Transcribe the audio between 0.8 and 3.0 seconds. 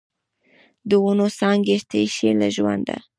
د ونو څانګې تشې له ژونده